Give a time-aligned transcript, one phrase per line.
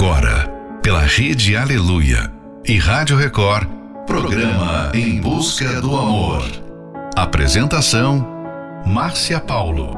[0.00, 0.48] Agora,
[0.80, 2.32] pela Rede Aleluia
[2.64, 3.68] e Rádio Record,
[4.06, 6.44] programa Em Busca do Amor.
[7.16, 8.24] Apresentação:
[8.86, 9.90] Márcia Paulo.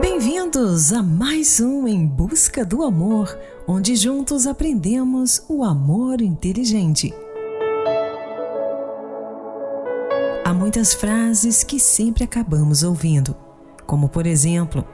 [0.00, 7.14] Bem-vindos a mais um Em Busca do Amor, onde juntos aprendemos o amor inteligente.
[10.44, 13.36] Há muitas frases que sempre acabamos ouvindo,
[13.86, 14.84] como por exemplo,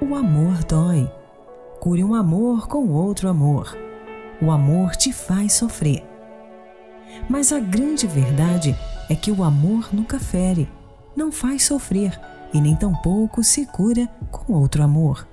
[0.00, 1.06] o amor dói.
[1.80, 3.76] Cure um amor com outro amor.
[4.40, 6.04] O amor te faz sofrer.
[7.28, 8.76] Mas a grande verdade
[9.08, 10.68] é que o amor nunca fere,
[11.16, 12.18] não faz sofrer
[12.52, 15.26] e nem tampouco se cura com outro amor.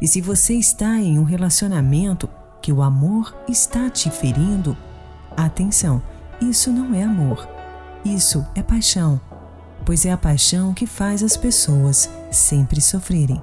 [0.00, 2.28] E se você está em um relacionamento
[2.60, 4.76] que o amor está te ferindo,
[5.36, 6.02] atenção,
[6.40, 7.56] isso não é amor
[8.06, 9.20] isso é paixão,
[9.84, 13.42] pois é a paixão que faz as pessoas sempre sofrerem.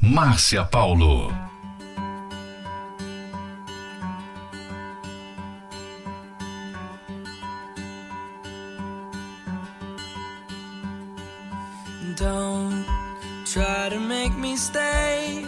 [0.00, 1.32] Márcia Paulo.
[12.14, 12.86] Don't
[13.44, 15.44] try to make me stay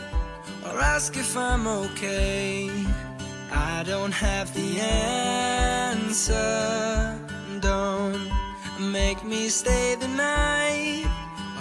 [0.64, 2.69] or ask if I'm okay.
[3.52, 6.37] I don't have the answer.
[7.60, 8.28] Don't
[8.81, 11.06] make me stay the night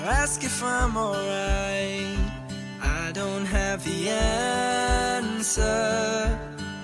[0.07, 2.17] ask if I'm alright.
[2.81, 5.65] I don't have the answer.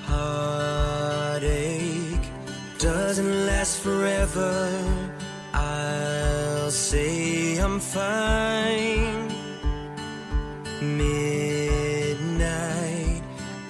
[0.04, 1.42] Heartache
[2.80, 4.54] doesn't last forever.
[5.54, 9.28] I'll say I'm fine.
[10.82, 12.02] Midnight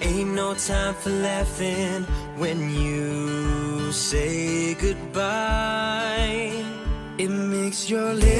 [0.00, 2.06] ain't no time for laughing
[2.36, 6.41] when you say goodbye.
[7.18, 8.32] It makes your lips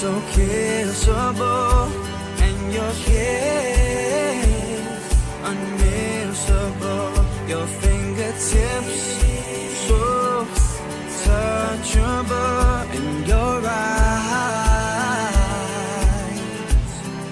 [0.00, 1.90] so kissable
[2.40, 5.14] and your kiss
[5.48, 7.12] unmissable.
[7.48, 9.00] Your fingertips
[9.88, 10.46] so
[11.24, 13.72] touchable and your eyes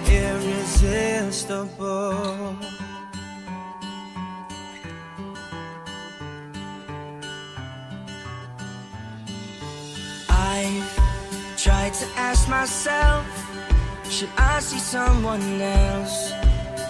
[0.09, 2.30] irresistible.
[12.21, 13.25] Ask myself,
[14.09, 16.33] should I see someone else?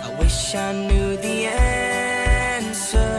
[0.07, 3.15] I wish I knew the answer,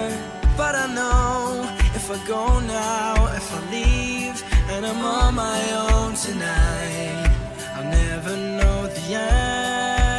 [0.57, 1.65] but I know
[1.95, 4.37] if I go now, if I leave,
[4.71, 7.29] and I'm on my own tonight,
[7.75, 9.07] I'll never know the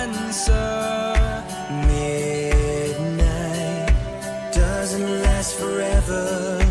[0.06, 0.70] answer.
[1.88, 3.92] Midnight
[4.52, 6.61] doesn't last forever.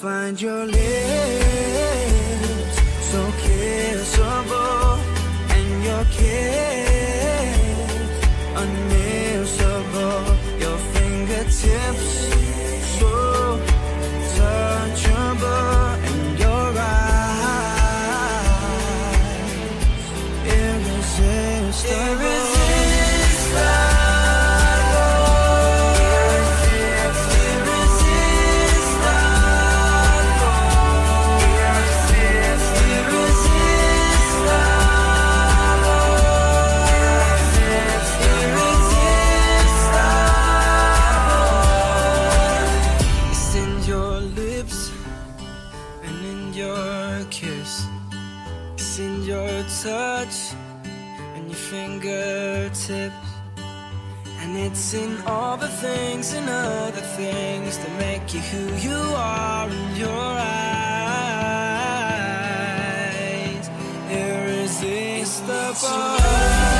[0.00, 0.99] Find your lips
[54.42, 59.68] And it's in all the things and other things that make you who you are
[59.68, 60.40] in your eyes.
[64.10, 66.79] Irresistible.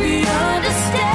[0.00, 1.09] Be understanding,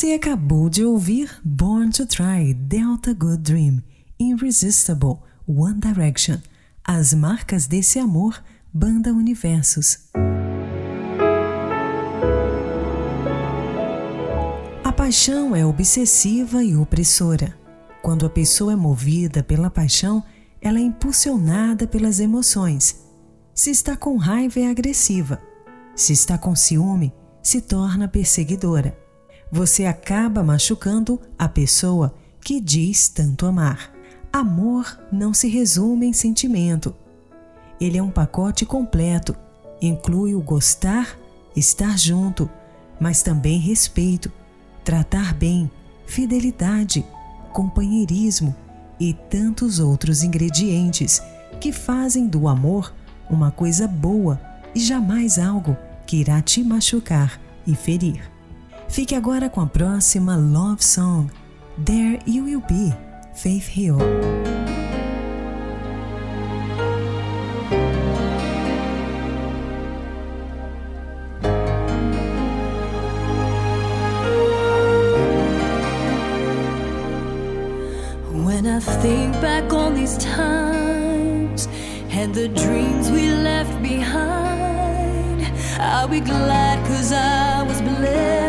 [0.00, 3.82] Você acabou de ouvir Born to Try Delta Good Dream,
[4.18, 6.38] Irresistible, One Direction,
[6.82, 8.42] As Marcas desse Amor,
[8.72, 10.08] Banda Universos.
[14.82, 17.54] A paixão é obsessiva e opressora.
[18.02, 20.24] Quando a pessoa é movida pela paixão,
[20.62, 23.04] ela é impulsionada pelas emoções.
[23.54, 25.38] Se está com raiva, é agressiva.
[25.94, 29.09] Se está com ciúme, se torna perseguidora.
[29.52, 33.92] Você acaba machucando a pessoa que diz tanto amar.
[34.32, 36.94] Amor não se resume em sentimento.
[37.80, 39.34] Ele é um pacote completo.
[39.82, 41.18] Inclui o gostar,
[41.56, 42.48] estar junto,
[43.00, 44.30] mas também respeito,
[44.84, 45.68] tratar bem,
[46.06, 47.04] fidelidade,
[47.52, 48.54] companheirismo
[49.00, 51.20] e tantos outros ingredientes
[51.60, 52.94] que fazem do amor
[53.28, 54.40] uma coisa boa
[54.74, 55.76] e jamais algo
[56.06, 58.29] que irá te machucar e ferir.
[58.90, 61.28] Fique agora com a próxima Love Song,
[61.78, 62.92] There You Will Be,
[63.36, 63.96] Faith Hill.
[78.44, 81.68] When I think back on these times
[82.10, 85.46] and the dreams we left behind,
[85.78, 88.39] I'll be glad cause I was blessed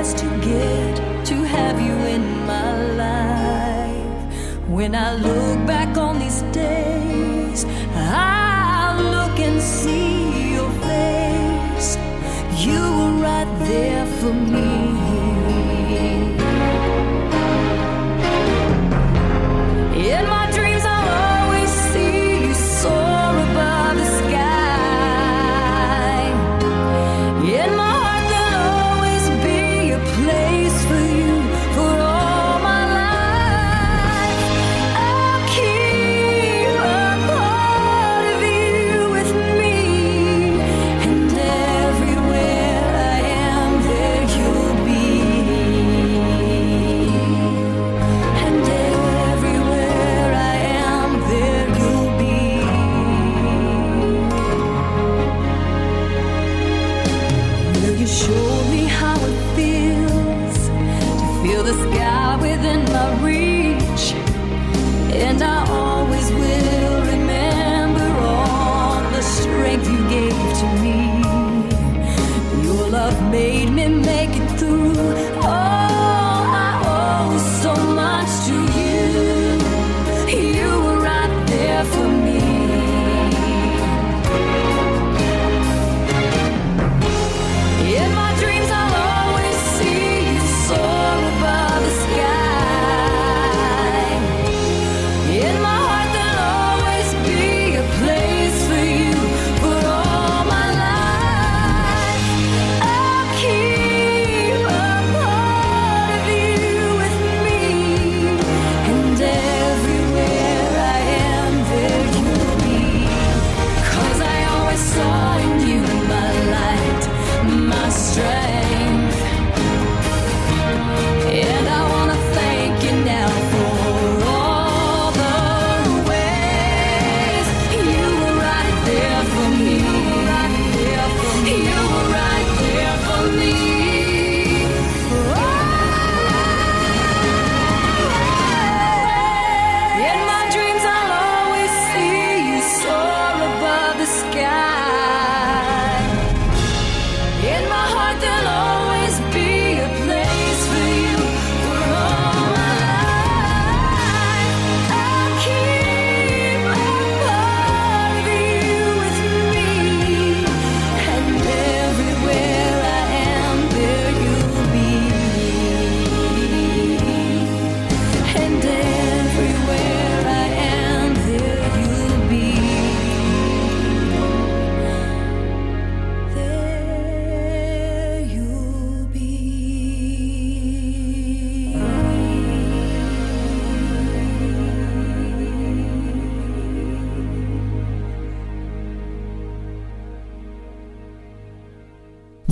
[0.51, 2.71] get to have you in my
[3.03, 4.67] life.
[4.67, 7.65] When I look back on these days,
[7.95, 11.97] I'll look and see your face.
[12.65, 14.90] You were right there for me.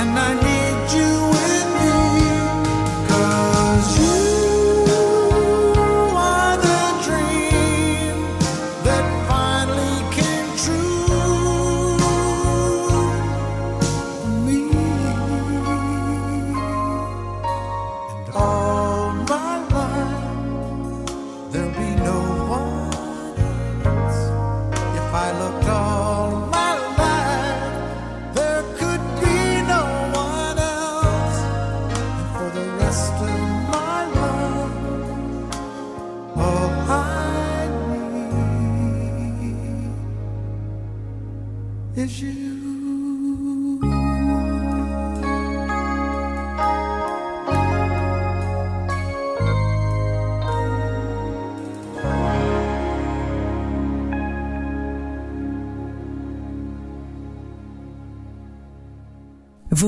[0.00, 0.49] and I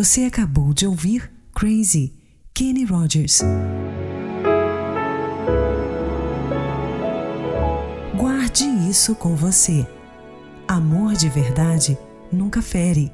[0.03, 2.13] Você acabou de ouvir Crazy,
[2.53, 3.41] Kenny Rogers.
[8.19, 9.87] Guarde isso com você.
[10.67, 11.97] Amor de verdade
[12.33, 13.13] nunca fere.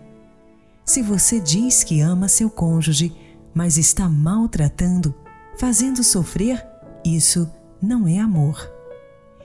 [0.82, 3.14] Se você diz que ama seu cônjuge,
[3.52, 5.14] mas está maltratando,
[5.58, 6.66] fazendo sofrer,
[7.04, 8.66] isso não é amor.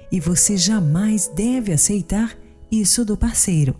[0.10, 2.38] E você jamais deve aceitar
[2.71, 3.75] isso do parceiro.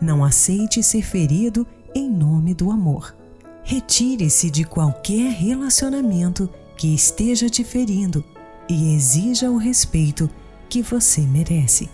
[0.00, 3.14] Não aceite ser ferido em nome do amor.
[3.62, 8.24] Retire-se de qualquer relacionamento que esteja te ferindo
[8.68, 10.30] e exija o respeito
[10.68, 11.88] que você merece.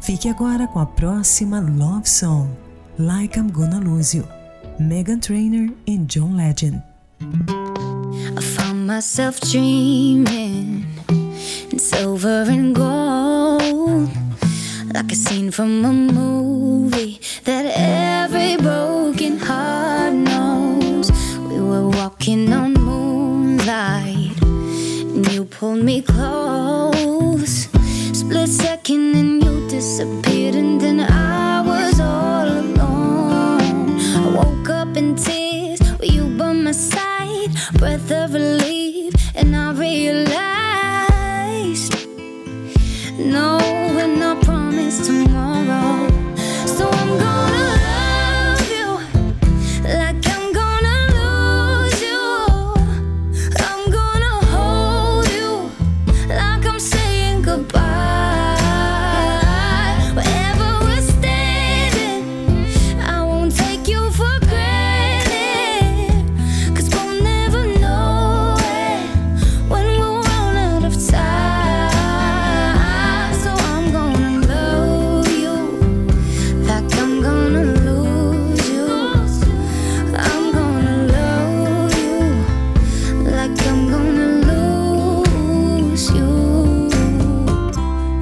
[0.00, 2.50] Fique agora com a próxima love song,
[2.98, 4.24] Like I'm Gonna Lose You,
[4.78, 6.82] Megan Trainor e John Legend.
[7.20, 10.86] I found myself dreaming
[12.50, 14.27] and gold,
[14.94, 21.10] like a scene from a movie that every broken heart knows.
[21.48, 27.68] We were walking on moonlight, and you pulled me close.
[28.12, 34.00] Split second, and you disappeared, and then I was all alone.
[34.00, 39.72] I woke up in tears with you by my side, breath of relief, and I
[39.72, 40.34] realized
[43.18, 43.67] no
[45.02, 46.07] tomorrow.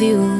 [0.00, 0.39] you.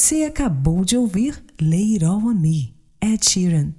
[0.00, 3.74] Você acabou de ouvir Lay It All On Me, Ed Sheeran.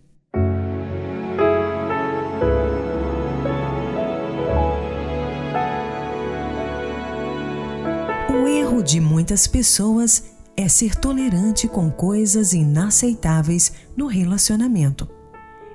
[8.30, 15.10] O erro de muitas pessoas é ser tolerante com coisas inaceitáveis no relacionamento.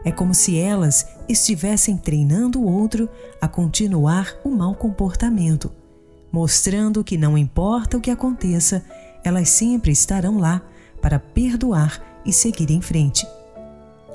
[0.05, 5.73] É como se elas estivessem treinando o outro a continuar o mau comportamento,
[6.31, 8.85] mostrando que não importa o que aconteça,
[9.27, 10.63] elas sempre estarão lá
[11.03, 13.27] para perdoar e seguir em frente.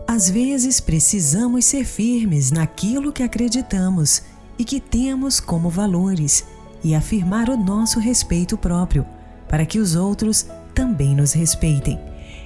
[0.07, 4.23] Às vezes precisamos ser firmes naquilo que acreditamos
[4.57, 6.45] e que temos como valores
[6.83, 9.05] e afirmar o nosso respeito próprio,
[9.49, 11.99] para que os outros também nos respeitem.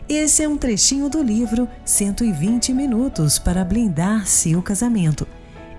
[0.10, 5.28] Esse é um trechinho do livro 120 Minutos para Blindar Seu Casamento.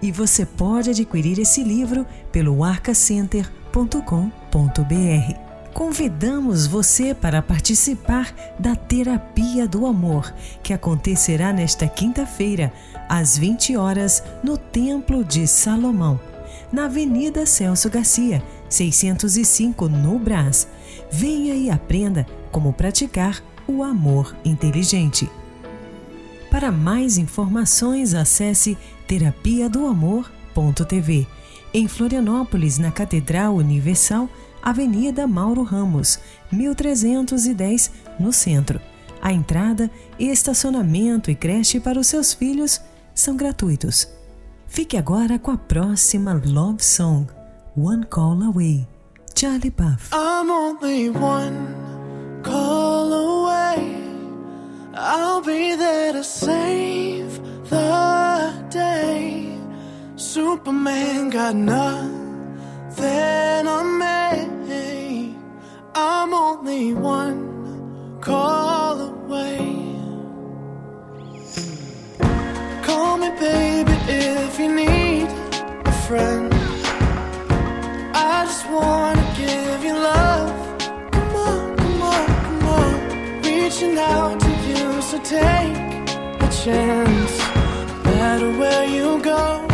[0.00, 5.45] E você pode adquirir esse livro pelo arcacenter.com.br.
[5.76, 12.72] Convidamos você para participar da Terapia do Amor, que acontecerá nesta quinta-feira,
[13.06, 16.18] às 20 horas, no Templo de Salomão,
[16.72, 20.66] na Avenida Celso Garcia, 605, no Brás.
[21.12, 25.30] Venha e aprenda como praticar o amor inteligente.
[26.50, 31.26] Para mais informações, acesse terapia do amor.tv.
[31.74, 34.30] Em Florianópolis, na Catedral Universal,
[34.66, 36.18] Avenida Mauro Ramos,
[36.50, 38.80] 1310, no centro.
[39.22, 42.80] A entrada, estacionamento e creche para os seus filhos
[43.14, 44.08] são gratuitos.
[44.66, 47.28] Fique agora com a próxima Love Song,
[47.76, 48.88] One Call Away,
[49.36, 50.12] Charlie Puth.
[50.12, 51.72] I'm only one
[52.42, 54.02] call away.
[54.94, 59.46] I'll be there to save the day.
[60.16, 62.08] Superman got nothing
[63.68, 64.25] on me.
[66.08, 69.58] I'm only one call away.
[72.84, 75.26] Call me, baby, if you need
[75.84, 76.54] a friend.
[78.14, 80.54] I just wanna give you love.
[81.10, 83.42] Come on, come on, come on.
[83.42, 85.76] Reaching out to you, so take
[86.46, 87.34] a chance.
[88.04, 89.66] No matter where you go,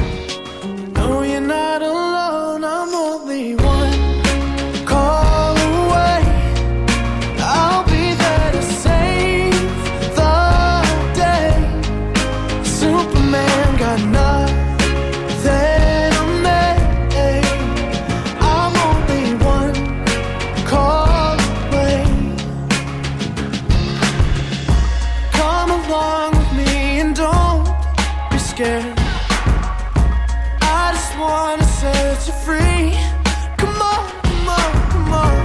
[0.78, 2.01] you know you're not alone.
[30.62, 32.96] I just wanna set you free.
[33.56, 35.41] Come on, come on, come on.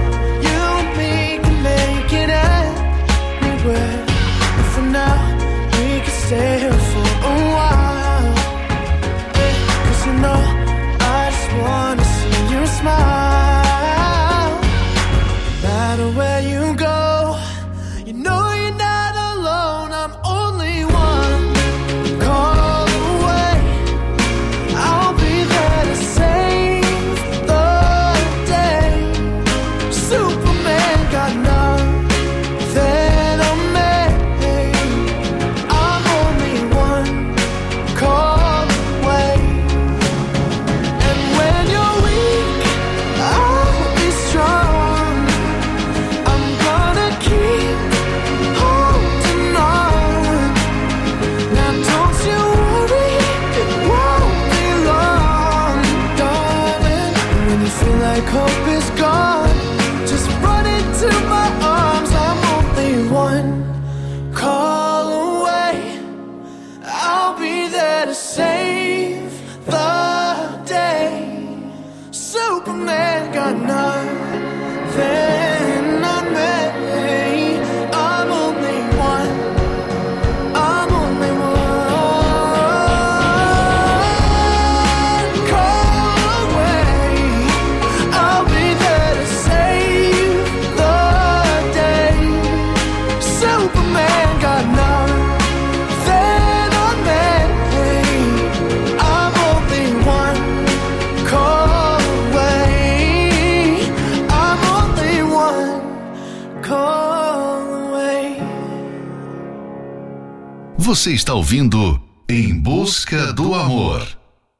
[110.88, 114.08] Você está ouvindo Em Busca do Amor.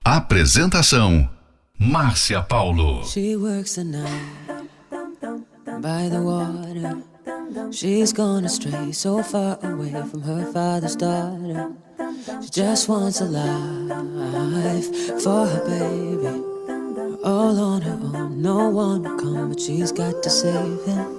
[0.04, 1.26] Apresentação:
[1.80, 3.02] Márcia Paulo.
[3.06, 4.68] She works the night
[5.80, 6.98] by the water.
[7.72, 11.72] She's gone astray, so far away from her father's daughter.
[12.42, 14.86] She just wants a life
[15.22, 16.44] for her baby.
[17.24, 21.17] All on her own, no one will come, but she's got to save him.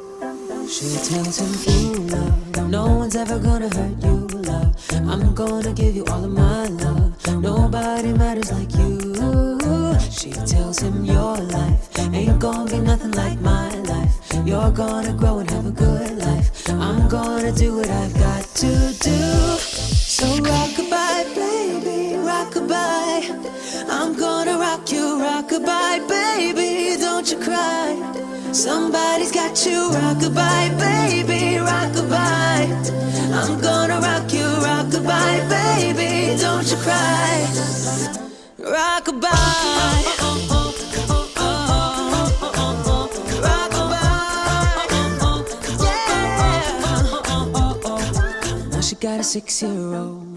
[0.70, 4.76] She tells him love, no one's ever gonna hurt you, love.
[4.94, 7.42] I'm gonna give you all of my love.
[7.42, 9.58] Nobody matters like you.
[10.12, 14.14] She tells him your life ain't gonna be nothing like my life.
[14.46, 16.70] You're gonna grow and have a good life.
[16.70, 19.20] I'm gonna do what I've got to do.
[19.58, 23.88] So rockabye, baby, rockabye.
[23.90, 27.02] I'm gonna rock you, rockabye, baby.
[27.02, 28.29] Don't you cry.
[28.60, 32.68] Somebody's got you, rockabye, baby, rockabye.
[33.32, 36.38] I'm gonna rock you, rockabye, baby.
[36.38, 37.46] Don't you cry.
[48.72, 50.29] Now she got a six year old,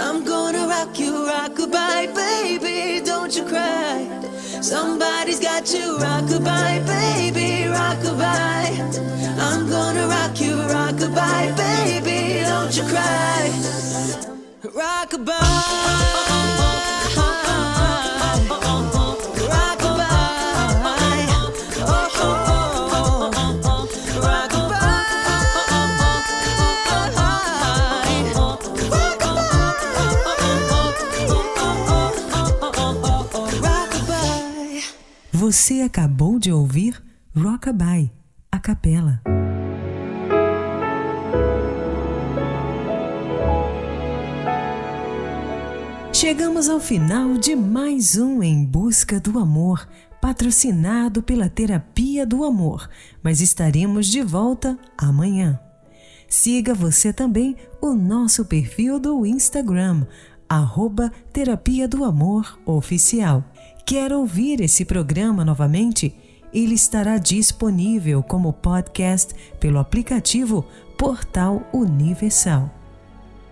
[0.00, 3.04] I'm gonna rock you, rockabye, baby.
[3.04, 4.06] Don't you cry.
[4.62, 8.80] Somebody's got you, rockabye, baby, rockabye.
[9.38, 12.42] I'm gonna rock you, rockabye, baby.
[12.44, 13.50] Don't you cry.
[14.62, 16.89] Rockabye.
[35.40, 37.02] Você acabou de ouvir
[37.34, 38.12] Rockabye,
[38.52, 39.22] a capela.
[46.12, 49.88] Chegamos ao final de mais um Em Busca do Amor,
[50.20, 52.86] patrocinado pela Terapia do Amor,
[53.22, 55.58] mas estaremos de volta amanhã.
[56.28, 60.06] Siga você também o nosso perfil do Instagram,
[60.50, 63.44] arroba Terapia do Amor Oficial.
[63.86, 66.12] Quer ouvir esse programa novamente?
[66.52, 70.66] Ele estará disponível como podcast pelo aplicativo
[70.98, 72.68] Portal Universal.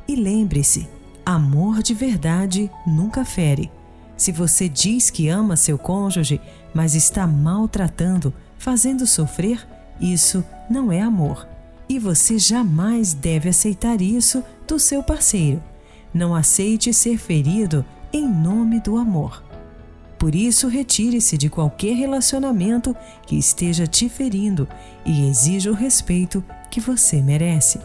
[0.08, 0.88] E lembre-se,
[1.24, 3.70] amor de verdade nunca fere.
[4.16, 6.40] Se você diz que ama seu cônjuge,
[6.74, 9.64] mas está maltratando, fazendo sofrer,
[10.00, 11.46] isso não é amor.
[11.88, 15.62] E você jamais deve aceitar isso do seu parceiro.
[16.12, 19.42] Não aceite ser ferido em nome do amor.
[20.18, 22.96] Por isso, retire-se de qualquer relacionamento
[23.26, 24.66] que esteja te ferindo
[25.06, 27.78] e exija o respeito que você merece.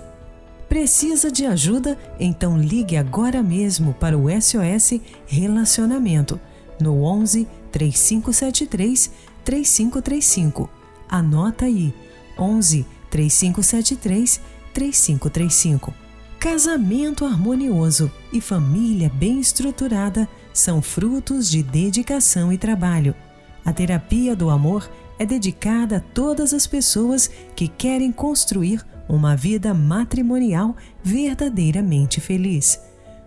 [0.68, 1.98] Precisa de ajuda?
[2.20, 6.40] Então ligue agora mesmo para o SOS Relacionamento
[6.80, 9.12] no 11 3573
[9.46, 10.70] 3535.
[11.08, 11.94] Anota aí:
[12.40, 14.42] 11 3573
[14.74, 16.03] 3535.
[16.44, 23.16] Casamento harmonioso e família bem estruturada são frutos de dedicação e trabalho.
[23.64, 29.74] A terapia do amor é dedicada a todas as pessoas que querem construir uma vida
[29.74, 32.78] matrimonial verdadeiramente feliz.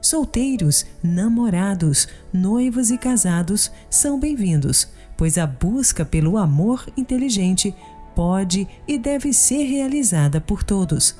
[0.03, 7.75] Solteiros, namorados, noivos e casados são bem-vindos, pois a busca pelo amor inteligente
[8.15, 11.17] pode e deve ser realizada por todos.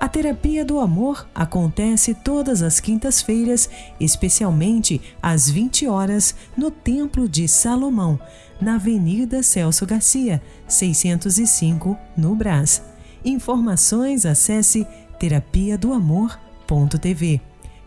[0.00, 3.68] A terapia do amor acontece todas as quintas-feiras,
[3.98, 8.18] especialmente às 20 horas, no Templo de Salomão,
[8.60, 12.80] na Avenida Celso Garcia, 605, no Brás.
[13.24, 14.86] Informações acesse
[15.18, 17.40] terapia do amor.tv.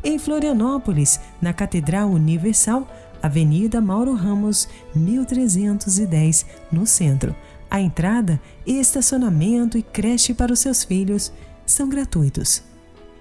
[0.03, 2.89] Em Florianópolis, na Catedral Universal,
[3.23, 7.33] Avenida Mauro Ramos, 1310, no centro.
[7.69, 11.31] A entrada, estacionamento e creche para os seus filhos
[11.71, 12.63] são gratuitos.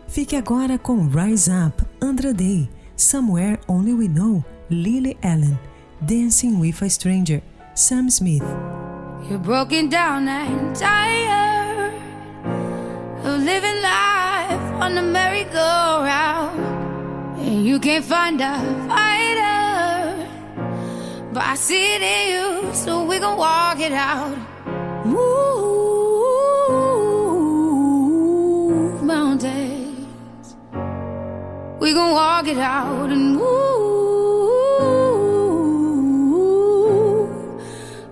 [0.08, 5.58] Fique agora com Rise Up, Andra Day, Somewhere Only We Know, Lily Allen,
[6.00, 7.42] Dancing with a Stranger,
[7.74, 8.44] Sam Smith.
[9.28, 11.94] You're broken down and tired
[13.24, 16.58] of living life on the merry-go-round,
[17.38, 20.26] and you can't find a fighter.
[21.32, 24.36] But I see it in you, so we gon' walk it out.
[25.06, 26.09] Move
[31.80, 33.80] We gon' walk it out and move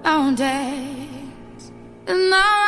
[0.02, 1.70] mountains.
[2.06, 2.67] And I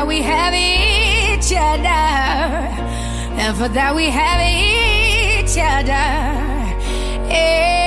[0.00, 1.90] That we have each other,
[3.38, 5.92] and for that we have each other.
[7.30, 7.79] And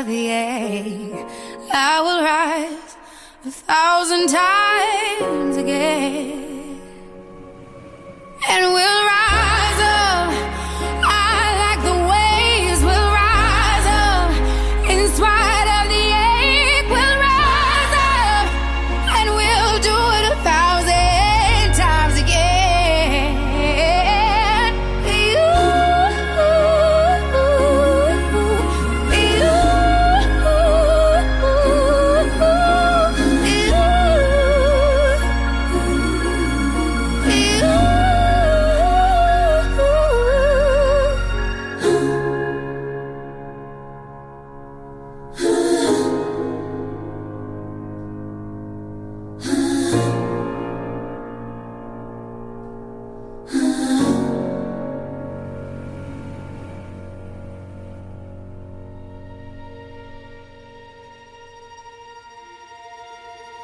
[0.00, 1.26] of the ache.
[1.72, 2.96] I will rise
[3.46, 6.80] a thousand times again,
[8.48, 9.13] and we'll rise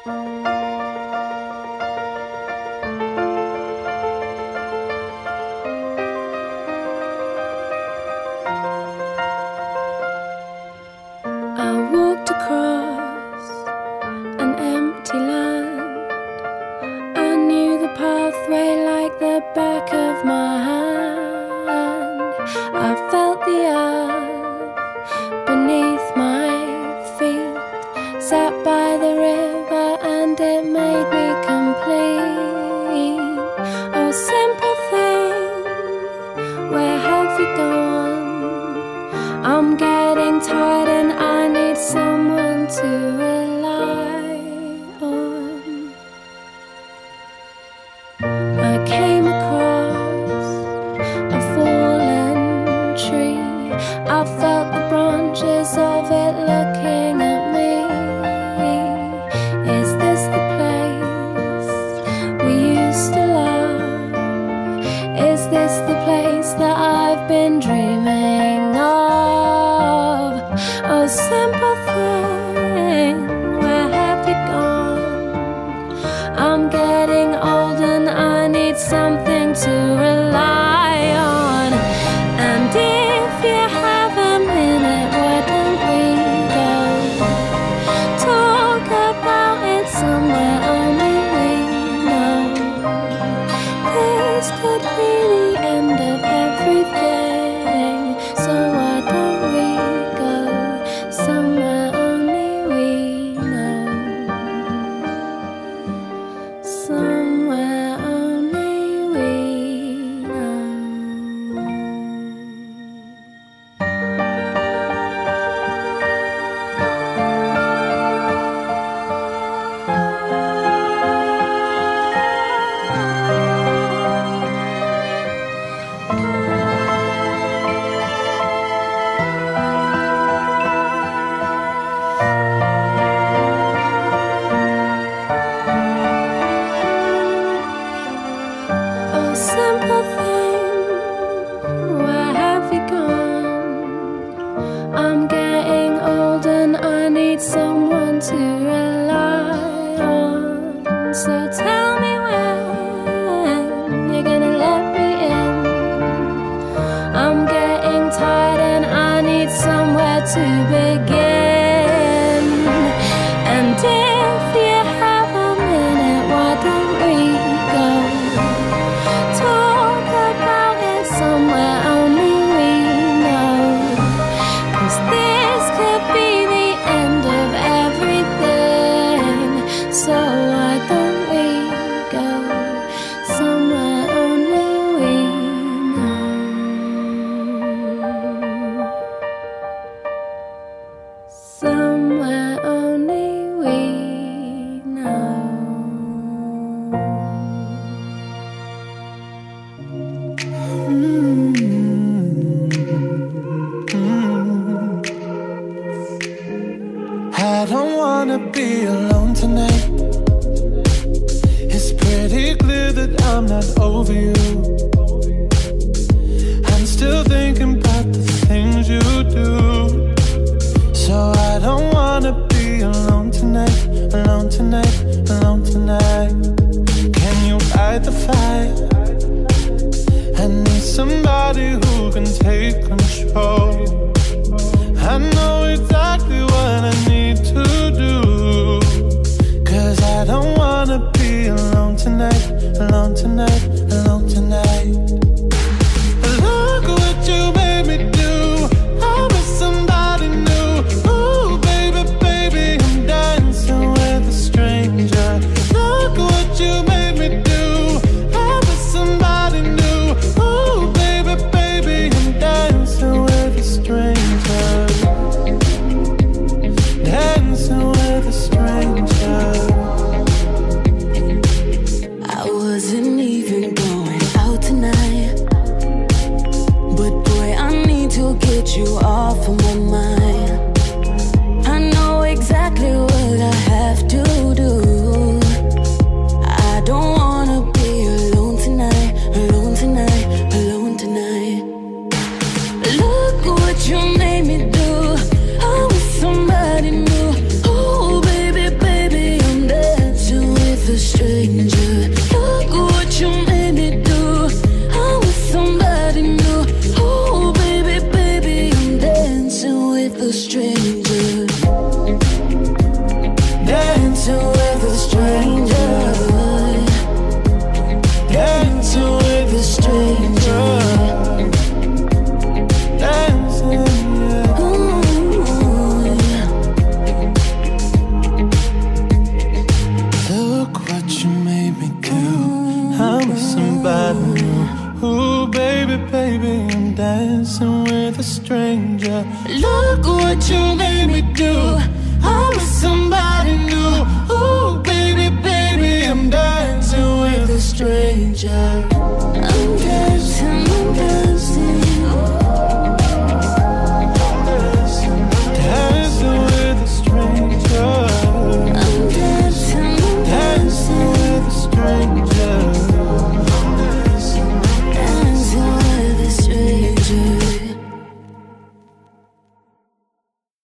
[0.05, 0.40] Bye.